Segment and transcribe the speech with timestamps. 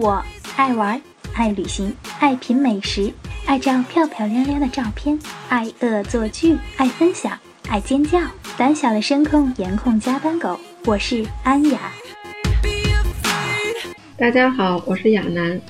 [0.00, 1.02] 我爱玩，
[1.34, 3.12] 爱旅行，爱品美食，
[3.46, 7.36] 爱照漂漂亮亮的照片，爱恶作剧，爱分享，
[7.68, 8.20] 爱尖叫。
[8.56, 11.90] 胆小的声控颜控加班狗，我是安雅。
[14.16, 15.60] 大家好，我是亚楠。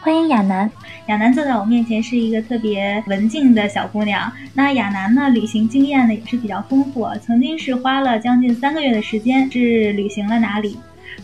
[0.00, 0.68] 欢迎亚楠。
[1.06, 4.32] 亚楠坐在我面前是一个特别文静的小姑娘。
[4.54, 10.76] 那亚楠呢，旅行经验呢也是比较丰富，曾经是花了将近三个月的时间，是旅行了哪里？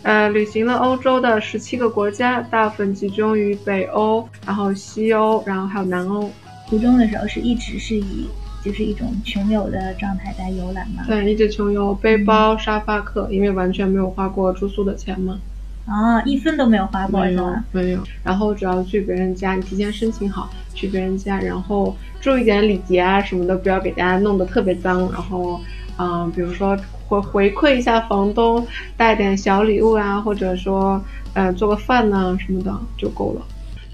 [0.03, 6.29] 呃，旅行了欧洲的十七个国家，大部分集中于北欧，然后西欧，然后还有南欧。
[6.69, 8.27] 途中的时候是一直是以
[8.63, 11.03] 就是一种穷游的状态在游览吗？
[11.07, 15.39] 对，一直穷游，背包沙发客，因为完全没有花过住宿的钱嘛。
[15.87, 17.63] 啊，一分都没有花过是吗？
[17.71, 17.99] 没有。
[18.23, 24.99] 然后主要去别人家，你提前申请好去别人家，然后注意点礼节啊什么的，不要给大家弄得特别脏。
[25.11, 25.59] 然后，
[25.97, 26.77] 嗯，比如说。
[27.07, 28.65] 回回馈一下房东，
[28.97, 31.01] 带点小礼物啊，或者说，
[31.33, 33.41] 呃，做个饭呐什么的就够了。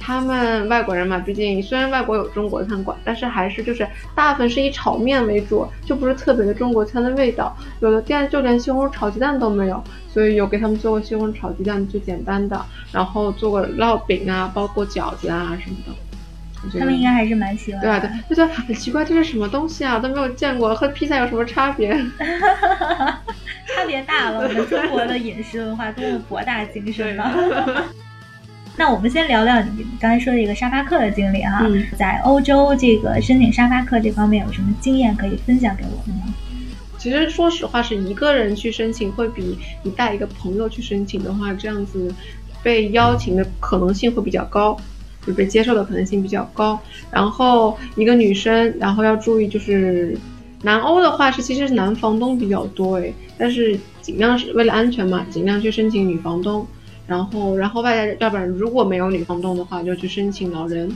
[0.03, 7.55] 他们外国人嘛，毕竟虽然外国有中国餐馆，但是还是就是大部分是以炒面为主，就不是特别的中国餐的味道。
[7.81, 12.59] 有的店就连西红柿炒鸡蛋都没有，所以有给他们做过西红柿炒鸡蛋最简单的，
[12.91, 15.90] 然后做过烙饼啊，包括饺子啊什么的。
[16.79, 17.81] 他们应该还是蛮喜欢。
[17.81, 19.97] 对啊，对，就说很奇怪，这是什么东西啊？
[19.99, 21.91] 都没有见过，和披萨有什么差别？
[23.73, 24.47] 差别大了。
[24.47, 27.33] 我们中国的饮食文化多么博大精深啊！
[28.77, 31.65] 那我们先聊聊你刚才说的一个沙发客的经历哈，
[31.97, 36.33] 在欧洲这个申请沙发客这方面有什么经验可以分享给我们吗？
[36.97, 42.13] 其实说实话，是一个人去申请会比你带一个朋友去申请的话，这样子
[42.63, 44.77] 被邀请的可能性会比较高。
[45.25, 46.79] 就被接受的可能性比较高，
[47.11, 50.17] 然后一个女生，然后要注意就是，
[50.63, 56.65] 南欧的话是其实是男房东比较多诶，但是尽量是为了安全嘛，尽量去申请女房东，
[57.05, 60.91] 然后然后外加要不然如果没有女房东的话，就去申请老人，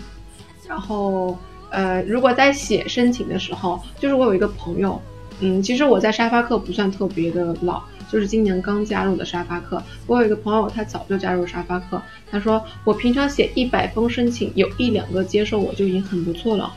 [0.68, 1.38] 然后
[1.70, 5.00] 呃如果在写申请的时候，就是我有一个朋友，
[5.40, 7.82] 嗯，其实我在沙发客不算特别的老。
[8.12, 12.02] 就是今年刚加入的沙发客，我有一个朋友，他早就加入沙发客。
[12.30, 16.72] 他说我平常写一百封申请，有一两个接受我就已经很不错了。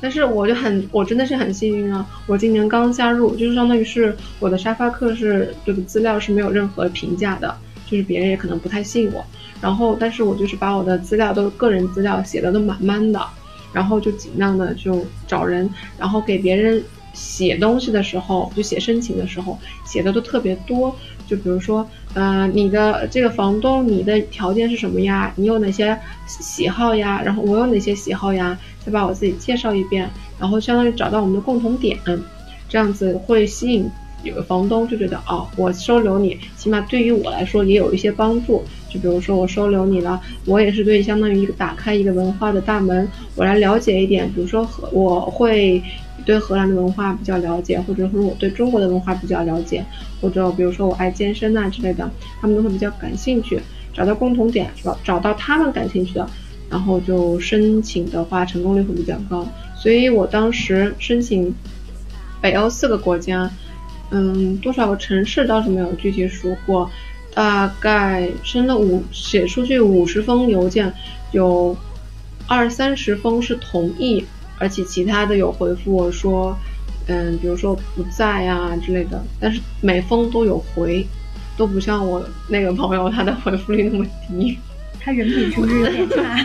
[0.00, 2.06] 但是我就很，我真的是很幸运啊！
[2.26, 7.54] 我今年刚加入，就是相当于是我的沙发客是这个资料是没有任何评价的，
[7.86, 9.22] 就是别人也可能不太信我。
[9.60, 13.20] 然后，但是我就是把我的资料都个人资料写的都满满的，
[13.74, 15.68] 然后就尽量的就找人，
[15.98, 16.82] 然后给别人。
[17.12, 20.94] 写东西的时候，就写申请的时候，写的都特别多。
[21.26, 25.32] 就比如说，呃，你的这个房东，你的条件是什么呀？
[25.36, 27.22] 你有哪些喜好呀？
[27.24, 28.58] 然后我有哪些喜好呀？
[28.84, 31.96] 再把我自己介绍一遍，然后相当于找到我们的共同点，
[32.68, 33.88] 这样子会吸引
[34.22, 38.62] 有个房东就觉得，哦，我收留你，起码对于我来说也有一些帮助。
[38.88, 44.30] 就比如说我收留你了，我也是对相当于一个打开一个文化的大门，我来了解一点。
[44.34, 45.82] 比如说荷，我会。
[46.26, 49.82] 对荷兰的文化比较了解，或者说我对中国的文化比较了解，
[50.20, 52.08] 或者比如说我爱健身啊之类的，
[52.42, 53.58] 他们都会比较感兴趣，
[53.94, 56.28] 找到共同点，找找到他们感兴趣的，
[56.68, 59.48] 然后就申请的话成功率会比较高。
[59.74, 61.52] 所以我当时申请
[62.42, 63.50] 北欧四个国家，
[64.10, 66.90] 嗯，多少个城市倒是没有具体数过，
[67.34, 70.92] 大概申了五写出去五十封邮件，
[71.32, 71.76] 有
[72.46, 74.24] 二三十封是同意。
[74.58, 76.54] 而且其他的有回复我说，
[77.06, 81.06] 嗯，比如说不在呀之类的，但是每封都有回，
[81.56, 84.58] 都不像我那个朋友他的回复率那么低。
[85.02, 86.36] 他人品是不是有点差？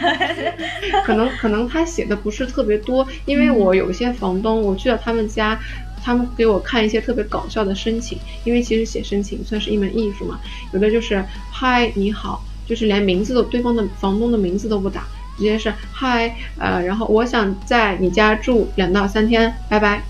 [1.04, 5.60] 可能可能他写的不是特别多，因为我有些房东，我去了他们家，
[6.06, 10.40] 他们给我看一些特别搞笑的申请，因为其实写申请算是一门艺术嘛，
[10.72, 15.08] 有的就是嗨你好，就是连名字都对方的房东的名字都不打。
[15.36, 20.04] 直接是嗨，呃，然后我想在你家住两到三天，拜拜，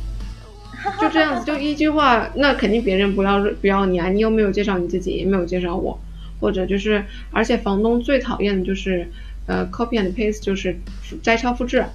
[1.02, 5.98] 就这样子，就一句话，那肯定别人不要不要你啊，你又没有介绍你自己，也没有介绍我，
[6.42, 9.10] 或者就是，而且房东最讨厌的就是，
[9.48, 10.78] 呃，copy and paste，就是
[11.24, 11.86] 摘抄复制，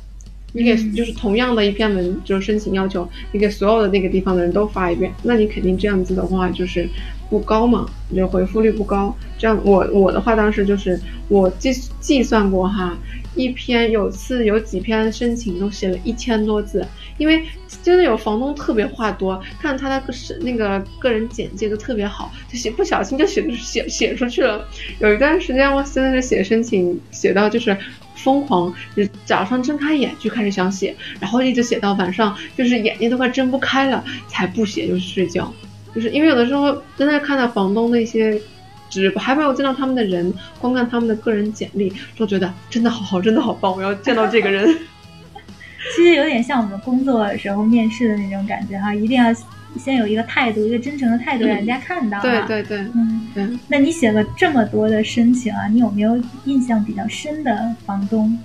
[0.53, 6.89] 你给就是同样的一篇文，就是申请要求，你给所有的那个地方的人都发一遍，那你肯定这样子的话就是
[7.29, 9.15] 不高嘛，就回复率不高。
[9.39, 12.97] 这样我我的话当时就是我计计算过哈。
[13.37, 16.85] 一篇有次有几篇申请都写了一千多字，
[17.17, 17.45] 因为
[17.81, 24.67] 真的有房东特别话多，看他的个是那个个人简介都特别好，就写不小心就写写写出去了。
[24.99, 27.75] 有一段时间我真的是写申请写到就是
[28.23, 35.53] 疯狂，就早上睁开眼就开始想写，然后一直写到晚上，就是眼睛都快睁不开了才不写，就是睡觉。
[35.95, 38.41] 就是因为有的时候真的看到房东的一些
[38.89, 44.67] 只还没有见到他们的人，光看他们的个人简历，就觉得真的好好，真的好棒，我要见到这个人。
[45.97, 49.35] 其实有点像我们工作的时候面试的那种感觉哈，一定要
[49.79, 52.21] 先有一个态度，一个真诚的态度，让人家看到。
[52.21, 53.49] 对对对，嗯对。
[53.69, 58.39] 那你写了这么多的申请啊，你有没有印象比较深的房东？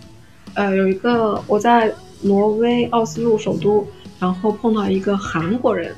[0.53, 1.91] 呃，有一个我在
[2.21, 3.85] 挪威奥斯陆首都，
[4.19, 5.93] 然后碰到一个韩国人，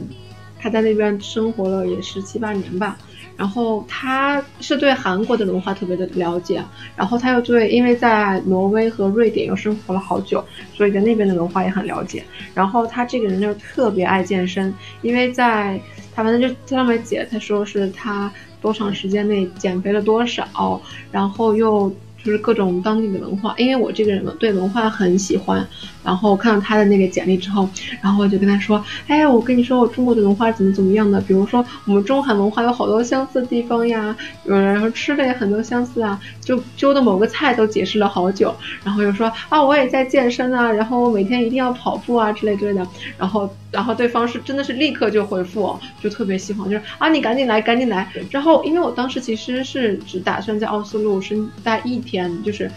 [0.59, 2.97] 他在那边生活了也是七八年吧。
[3.37, 6.61] 然后他是对韩国的文化特别的了解，
[6.95, 10.43] 然后他又对，因为在挪威和瑞典又生活了好久，
[10.73, 12.23] 所以在那边的文化也很了解。
[12.53, 15.79] 然后他这个人就特别爱健身，因为在
[16.13, 18.29] 他反正就在上面写，他说是他
[18.59, 20.81] 多长时间内减肥了多少，
[21.11, 21.93] 然后又。
[22.23, 25.65] 就是各种当地的文化，因为我这个人嘛，对文化很喜欢。
[26.03, 27.69] 然后看到他的那个简历之后，
[28.01, 31.19] 然后我就跟他说：“哎，我跟你说，我中国的文化怎么怎么样的？
[31.19, 34.15] 比如说，我们中韩文化有好多相似的地方呀，
[34.45, 36.17] 嗯然后吃的也很多相似啊。
[36.39, 38.55] 就揪的某个菜都解释了好久，
[38.85, 42.87] 然后又说啊，我也在健身啊，然后我每天一定要跑步啊之类之类的。
[43.17, 48.09] 然后，然后对方是真的是立刻就回复，就特别喜欢，就是啊，你赶紧来，赶紧来。
[48.31, 52.31] 然后，因为我当时其实是只打算在奥斯陆是待一天。
[52.43, 52.71] 就是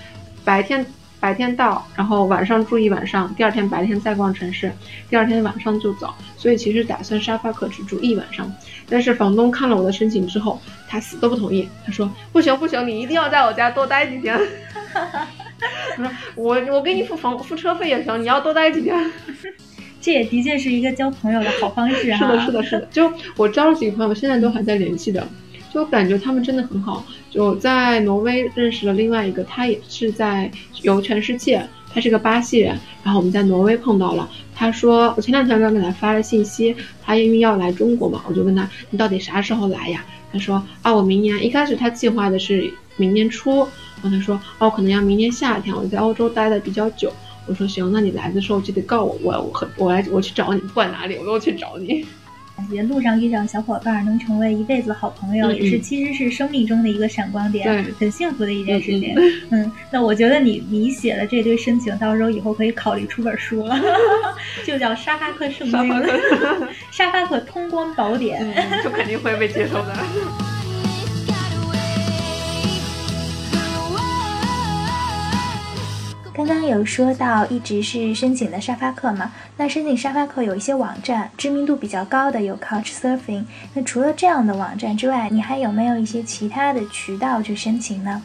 [0.44, 0.84] 白天
[1.20, 4.72] 白天到，然后晚上住一晚上，第二天白天再逛城市，
[5.08, 6.12] 第二天晚上就走。
[6.36, 8.50] 所以其实打算沙发客只住一晚上。
[8.88, 11.68] 但是房东看了我的申请之后，他死都不同意。
[11.86, 14.36] 他说不行不行，你一定要在我家多待几天。
[15.94, 18.98] 他说我我给你付房付车费也行，你要多待几天。
[20.00, 22.16] 这也的确是一个交朋友的好方式啊。
[22.16, 22.88] 是的，是的，是的。
[22.90, 25.28] 就我交了几个朋友，现在都还在联系的。
[25.72, 27.04] 就感觉他们真的很好。
[27.30, 30.50] 就在挪威认识了另外一个，他也是在
[30.82, 32.76] 游全世界，他是个巴西人。
[33.02, 40.04] 然后我们在挪威碰到了，他说我前两天刚给他发了信息，他因为要来中国嘛，我就问他你到底啥时候来呀？
[40.32, 43.66] 他说啊我明年，一开始他计划的是明年初，
[44.02, 47.12] 然后他说哦可能要明年夏天，我在欧洲待的比较久。
[47.46, 52.04] 我说行，那你来的时候记得告我，我我我来我去找你，不管哪里我都去找你。
[52.60, 59.14] 感觉路上遇上小伙伴能成为一辈子好朋友，也是其实是生命中的一个闪光点，很幸福的一件事情。
[59.48, 63.80] 嗯，那我觉得你你写的这堆申请，到时候以后可以考虑出本书了，
[64.66, 65.78] 就叫《沙发客圣经》，
[66.92, 67.40] 沙发客。
[67.40, 68.54] 通关宝典，
[68.84, 69.96] 就肯定会被接受的。
[76.40, 79.30] 刚刚有说到一直是申请的沙发客嘛？
[79.58, 83.44] 那申请沙发客有一些网站知名度比较高的有 Couchsurfing。
[83.74, 88.22] 那除了这样的网站之外，你还有没有一些其他的渠道去申请呢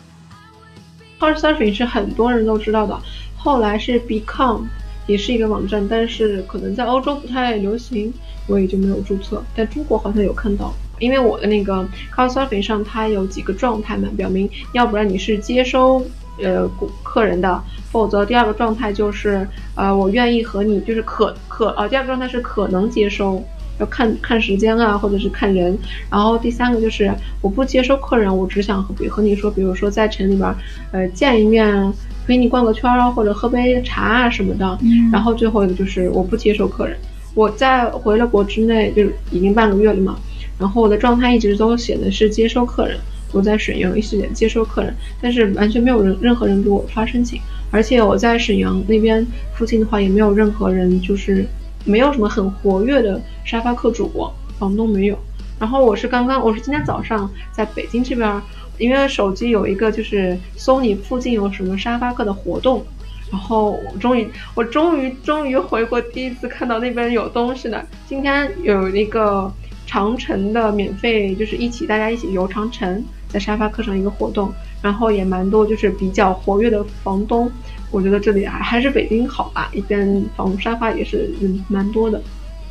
[1.19, 2.97] ？Couchsurfing 是很多人都知道的，
[3.35, 4.63] 后来是 Become
[5.07, 8.13] 也是一个网站，但是可能在欧洲不太流行，
[8.47, 9.43] 我也就没有注册。
[9.57, 11.85] 在中国好像有看到，因为我的那个
[12.15, 16.05] Couchsurfing 上它有几个状态嘛，表明要不然你是接收。
[16.41, 17.61] 呃，顾客人的，
[17.91, 23.41] 否则第二个状态就是，呃，我愿意和你就是可可啊，第二个状态是可能接收，
[23.79, 25.77] 要看看时间啊，或者是看人。
[26.11, 27.09] 然后第三个就是
[27.41, 30.53] 我不接收客人，我只想和比和你说，比如说在城里边，
[30.91, 31.93] 呃，见一面，
[32.27, 34.77] 陪你逛个圈啊，或者喝杯茶啊什么的。
[35.11, 36.97] 然后最后一个就是我不接受客人。
[37.33, 40.17] 我在回了国之内就是已经半个月了嘛，
[40.57, 42.97] 然后我的状态一直都写的是接收客人。
[43.35, 47.37] 我在沈阳一直接收客人，但是完全没有人任何人给我发申请，
[47.69, 51.45] 而且我在沈阳那边附近的话，也没有任何人，就是
[51.83, 54.09] 没有什么很活跃的沙发客主，
[54.57, 55.19] 房东没有。
[55.59, 58.41] 然后我是刚刚，我是今天早上在北京这边，
[58.77, 62.85] 因为手机有一个就是搜你附近有什么沙发客的活动，
[63.29, 67.85] 然后我终于，我终于终于回国第一次看到那边有东西的。
[68.07, 69.51] 今天有一个
[69.85, 73.03] 长城的免费，就是一起大家一起游长城。
[73.35, 74.49] 在沙发课上一个活动，
[74.81, 77.51] 然后也蛮多，就是比较活跃的房东。
[77.91, 82.21] 我觉得这里还还是北京好吧，一边房沙发也是嗯蛮多的。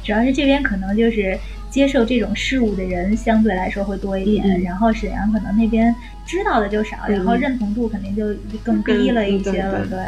[0.02, 5.94] 主要是这边可能就是接受这种事物的人相对来说会多一点，然后沈阳可能那边
[6.24, 8.24] 知道的就少，然后认同度肯定就
[8.62, 9.98] 更低了一些了，对。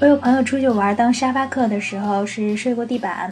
[0.00, 3.30] 我有朋友出去玩当沙发客的时候是睡过地板，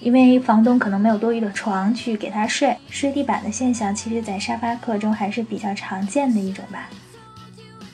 [0.00, 6.88] 因为房东可能没有多余的床去给他睡，睡地板的现象其实，在沙发客中还是比较常见的一种吧。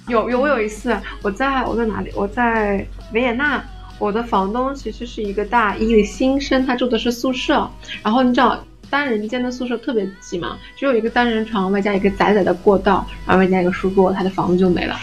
[0.06, 2.12] 有有，我有一次我在我在哪里？
[2.14, 3.60] 我在维也纳，
[3.98, 7.68] 我的房东其实是一个大一的新生，他住的是宿舍，
[8.04, 14.96] 然后你知道单人间的宿舍特别挤嘛，只有一个单人床，外加一个窄窄的过道，然后外加一个书桌，他的房子就没了。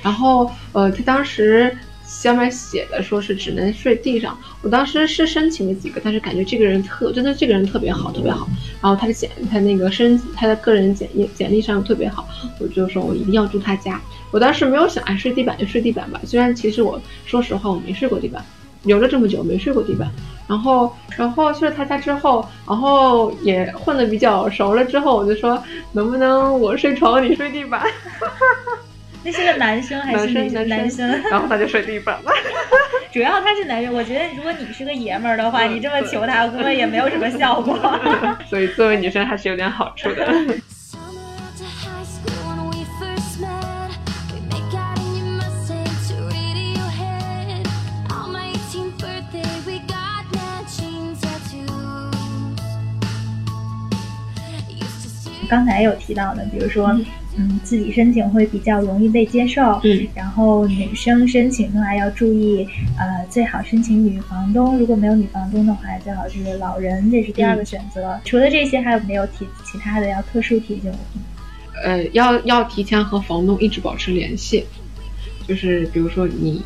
[0.00, 1.76] 然后呃，他当时。
[2.06, 8.48] 下面写的说是只能睡地上，我当时是申请了几个，但是感觉这个人特真的这个人特别好，特别好。
[8.80, 12.28] 然后他的简他那个申他的个人简历简历上特别好，
[12.60, 14.00] 我就说我一定要住他家。
[14.30, 18.44] 我当时没有想哎睡地板就睡地板吧，虽然其实我说实话我没睡过地板，
[18.84, 20.08] 留了这么久没睡过地板。
[20.48, 25.60] 然后然后去了他家之后，然后也混得比较熟了之后，我就说
[25.90, 27.82] 能不能我睡床你睡地板。
[29.26, 30.68] 那是个男生还是女生？
[30.68, 32.30] 男生，然后他就睡地板了。
[33.12, 37.76] 主要他是男生，我觉得如果你是个爷们儿的话，你这么求他，估计也没有什么效果。
[38.48, 40.24] 所以作为女生还是有点好处的。
[55.48, 56.96] 刚才有提到的，比如说。
[57.36, 59.62] 嗯，自己申请会比较容易被接受。
[59.84, 62.66] 嗯，然后女生申请的话要注意，
[62.98, 64.78] 呃，最好申请女房东。
[64.78, 68.18] 如果没有女房东的话，最好是老人，这是第二个选择。
[68.24, 70.92] 除了这些，还有没有提其他的要特殊提醒？
[71.84, 74.64] 呃，要要提前和房东一直保持联系，
[75.46, 76.62] 就是比如说你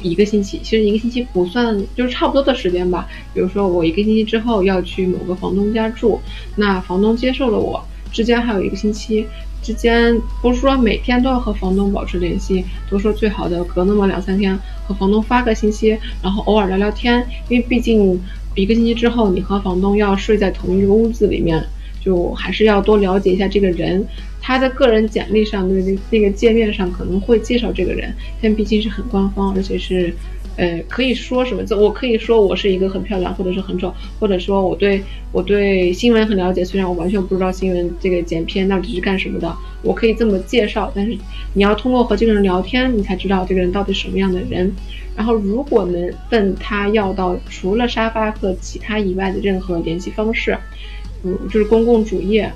[0.00, 3.06] 一个星期，其实一个星期不算，就是差不多的时间吧。
[3.34, 6.18] 比如说我一个星期之后要去某个房东家住，
[6.54, 7.84] 那房东接受了我，
[8.16, 9.26] 之间还有一个星期。
[9.62, 18.18] 之间不是说每天都要和房东保持联系，都说最好的隔那么两三天和房东发个信息，然后偶尔聊聊天，因为毕竟
[18.54, 21.62] 一个星期之后你和房东要睡在同一个屋子里面，
[22.00, 24.06] 就还是要多了解一下这个人，
[24.40, 30.14] 他的个人简历上的那那个界面上可能会介绍这个人，但毕竟是很官方，而且是。
[30.56, 31.62] 呃，可以说什么？
[31.76, 36.64] 我可以说我是一个很漂亮，或者是很丑，或者说我对我对新闻很了解。
[36.64, 40.90] 虽然我完全不知道新闻这个剪片到底是干什么的，我可以这么介绍。
[40.94, 41.14] 但是
[41.52, 44.72] 你要通过和这个人聊天，你才知道这个人到底什么样的人。
[45.14, 50.56] 然后如果能问他要到除了沙发和其他以外的任何联系方式，
[51.22, 52.50] 嗯，就是公共主页，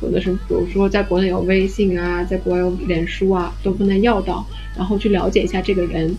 [0.00, 4.44] 或者是比如说在国内有微信啊，在国外有脸书啊，都不能要到，
[4.76, 6.12] 然后去了解一下这个人。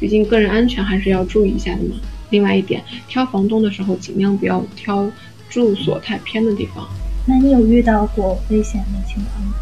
[0.00, 1.94] 毕竟个人安全还是要注意一下的嘛。
[2.30, 5.08] 另外一点，挑房东的时候尽量不要挑
[5.48, 6.88] 住所太偏的地方。
[7.26, 9.54] 那你有遇到过危险的情况吗？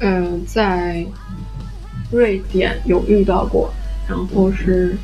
[0.00, 1.06] 嗯，在
[2.10, 3.72] 瑞典有遇到过，
[4.08, 4.96] 然后是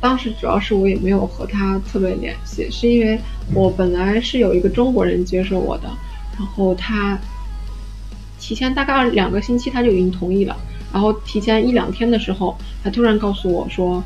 [0.00, 3.20] 当时主要是我也没有和他特别联系，是因为
[3.54, 5.88] 我本来是有一个中国人接受我的，
[6.38, 7.18] 然后他
[8.38, 10.56] 提前大概两个星期他就已经同意了。
[10.92, 14.02] 然后提前一两天的时候，他突然告诉我说，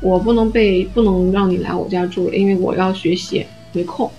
[0.00, 4.10] 我不能被不能让你来我家住，因为我要学习，没空。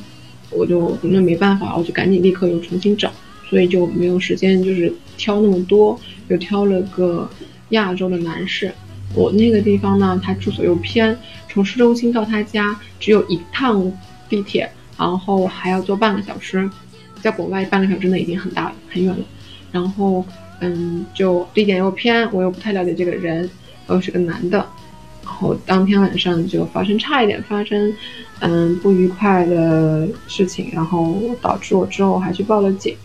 [0.50, 3.12] 我就那没办法，我就赶紧立刻又重新找，
[3.50, 7.28] 所以就没有时间就是挑那么多，又挑了个
[7.70, 8.72] 亚洲的男士。
[9.16, 11.18] 我那个地方呢，他住所又偏，
[11.50, 13.92] 从市中心到他家只有一趟
[14.28, 16.70] 地铁，然后还要坐半个小时，
[17.22, 19.24] 在国外半个小时内已经很大很远了，
[19.72, 20.26] 然后。
[20.64, 23.50] 嗯，就地点又偏，我又不太了解这个人，
[23.90, 24.58] 又是个男的，
[25.24, 27.94] 然后当天晚上就发生差一点发生，
[28.40, 32.96] 嗯，不愉快的事情，然后导致我之后还去报了警，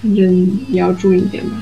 [0.00, 1.56] 反正也要注意一点吧。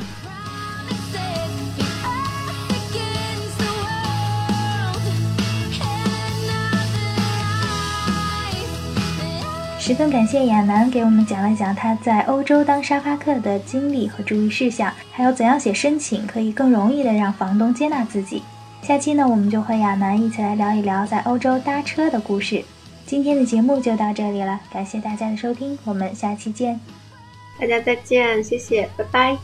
[9.87, 18.43] 十分感谢亚楠给我们讲了讲他在欧洲当沙发客的经历和注意事项，还有怎样写申请可以更容易的让房东接纳自己。
[18.83, 22.65] 下期呢，我们就和亚楠一起来聊一聊在欧洲搭车的故事。
[23.07, 26.81] 今天的节目就到这里了，感谢大家的收听，我们下期见。
[27.57, 29.39] 大家再见，谢谢，拜拜。